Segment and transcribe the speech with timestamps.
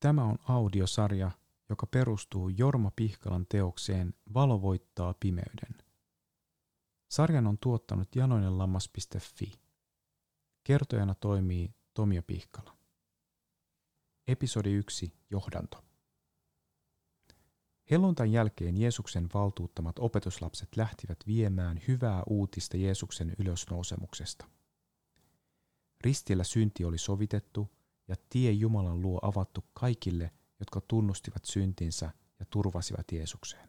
[0.00, 1.30] Tämä on audiosarja,
[1.68, 5.74] joka perustuu Jorma Pihkalan teokseen Valo voittaa pimeyden.
[7.10, 9.52] Sarjan on tuottanut janoinenlammas.fi.
[10.64, 12.76] Kertojana toimii Tomio Pihkala.
[14.26, 15.12] Episodi 1.
[15.30, 15.84] Johdanto.
[17.90, 24.46] Helluntain jälkeen Jeesuksen valtuuttamat opetuslapset lähtivät viemään hyvää uutista Jeesuksen ylösnousemuksesta.
[26.00, 27.79] Ristillä synti oli sovitettu
[28.10, 33.68] ja tie Jumalan luo avattu kaikille, jotka tunnustivat syntinsä ja turvasivat Jeesukseen.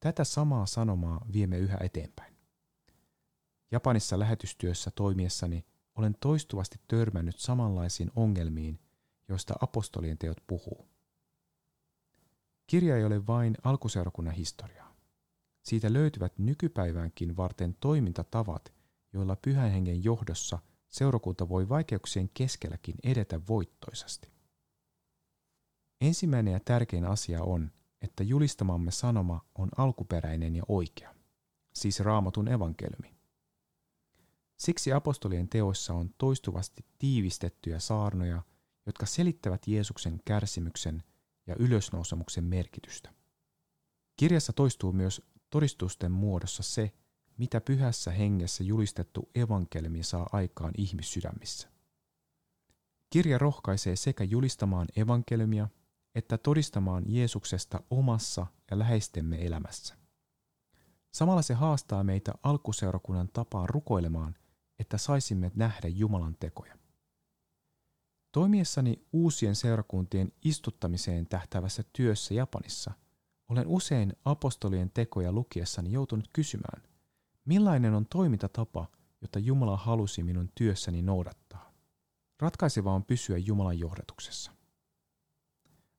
[0.00, 2.36] Tätä samaa sanomaa viemme yhä eteenpäin.
[3.70, 8.80] Japanissa lähetystyössä toimiessani olen toistuvasti törmännyt samanlaisiin ongelmiin,
[9.28, 10.88] joista apostolien teot puhuu.
[12.66, 14.96] Kirja ei ole vain alkuseurakunnan historiaa.
[15.62, 18.72] Siitä löytyvät nykypäiväänkin varten toimintatavat,
[19.12, 20.58] joilla pyhän hengen johdossa
[20.94, 24.28] seurakunta voi vaikeuksien keskelläkin edetä voittoisasti.
[26.00, 27.70] Ensimmäinen ja tärkein asia on,
[28.02, 31.14] että julistamamme sanoma on alkuperäinen ja oikea,
[31.72, 33.14] siis raamatun evankeliumi.
[34.56, 38.42] Siksi apostolien teoissa on toistuvasti tiivistettyjä saarnoja,
[38.86, 41.02] jotka selittävät Jeesuksen kärsimyksen
[41.46, 43.14] ja ylösnousemuksen merkitystä.
[44.16, 46.92] Kirjassa toistuu myös todistusten muodossa se,
[47.38, 51.68] mitä pyhässä hengessä julistettu evankeliumi saa aikaan ihmissydämissä.
[53.10, 55.68] Kirja rohkaisee sekä julistamaan evankeliumia
[56.14, 59.96] että todistamaan Jeesuksesta omassa ja läheistemme elämässä.
[61.14, 64.34] Samalla se haastaa meitä alkuseurakunnan tapaan rukoilemaan,
[64.78, 66.78] että saisimme nähdä Jumalan tekoja.
[68.32, 72.92] Toimiessani uusien seurakuntien istuttamiseen tähtävässä työssä Japanissa
[73.48, 76.82] olen usein apostolien tekoja lukiessani joutunut kysymään,
[77.44, 78.86] millainen on toimintatapa,
[79.22, 81.72] jota Jumala halusi minun työssäni noudattaa.
[82.40, 84.52] Ratkaiseva on pysyä Jumalan johdatuksessa.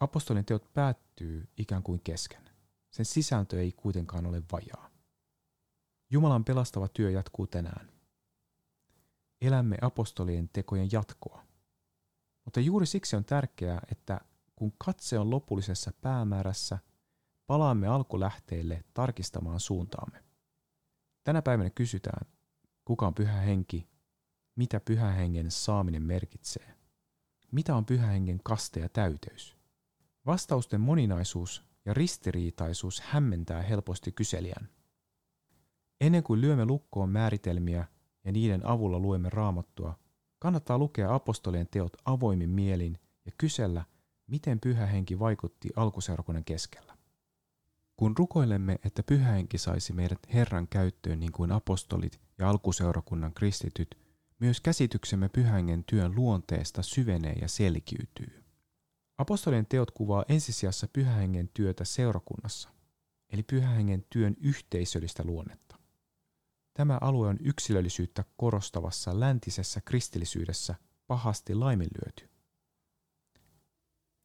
[0.00, 2.50] Apostolien teot päättyy ikään kuin kesken.
[2.90, 4.90] Sen sisältö ei kuitenkaan ole vajaa.
[6.10, 7.92] Jumalan pelastava työ jatkuu tänään.
[9.40, 11.42] Elämme apostolien tekojen jatkoa.
[12.44, 14.20] Mutta juuri siksi on tärkeää, että
[14.56, 16.78] kun katse on lopullisessa päämäärässä,
[17.46, 20.27] palaamme alkulähteille tarkistamaan suuntaamme.
[21.28, 22.26] Tänä päivänä kysytään,
[22.84, 23.88] kuka on pyhä henki,
[24.56, 26.74] mitä pyhä hengen saaminen merkitsee,
[27.50, 29.56] mitä on pyhä hengen kaste ja täyteys.
[30.26, 34.68] Vastausten moninaisuus ja ristiriitaisuus hämmentää helposti kyselijän.
[36.00, 37.86] Ennen kuin lyömme lukkoon määritelmiä
[38.24, 39.98] ja niiden avulla luemme raamattua,
[40.38, 43.84] kannattaa lukea apostolien teot avoimin mielin ja kysellä,
[44.26, 46.87] miten pyhä henki vaikutti alkuseurakunnan keskellä.
[47.98, 53.98] Kun rukoilemme, että pyhä henki saisi meidät Herran käyttöön niin kuin apostolit ja alkuseurakunnan kristityt,
[54.38, 58.44] myös käsityksemme pyhängen työn luonteesta syvenee ja selkiytyy.
[59.18, 62.68] Apostolien teot kuvaa ensisijassa pyhähengen työtä seurakunnassa,
[63.30, 65.76] eli pyhähengen työn yhteisöllistä luonnetta.
[66.74, 70.74] Tämä alue on yksilöllisyyttä korostavassa läntisessä kristillisyydessä
[71.06, 72.28] pahasti laiminlyöty.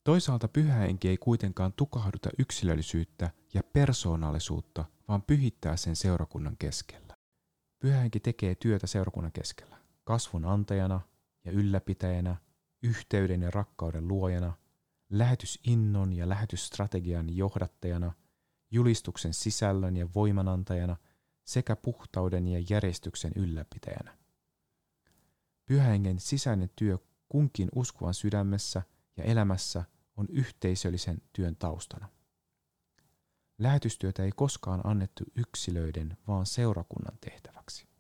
[0.04, 7.18] Toisaalta pyhähenki ei kuitenkaan tukahduta yksilöllisyyttä ja persoonallisuutta, vaan pyhittää sen seurakunnan keskellä.
[7.80, 11.02] Pyhähenki tekee työtä seurakunnan keskellä, kasvun antajana
[11.46, 12.36] ja ylläpitäjänä,
[12.84, 14.53] yhteyden ja rakkauden luojana–
[15.13, 18.13] lähetysinnon ja lähetysstrategian johdattajana,
[18.72, 20.97] julistuksen sisällön ja voimanantajana
[21.44, 24.18] sekä puhtauden ja järjestyksen ylläpitäjänä.
[25.66, 26.97] Pyhähengen sisäinen työ
[27.30, 28.81] kunkin uskovan sydämessä
[29.18, 29.84] ja elämässä
[30.18, 32.09] on yhteisöllisen työn taustana.
[33.63, 37.93] Lähetystyötä ei koskaan annettu yksilöiden, vaan seurakunnan tehtäväksi.